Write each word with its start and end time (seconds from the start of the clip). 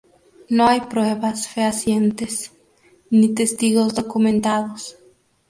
No 0.49 0.65
hay 0.65 0.81
pruebas 0.81 1.47
fehacientes, 1.47 2.53
ni 3.11 3.35
testigos 3.35 3.93
documentados. 3.93 4.97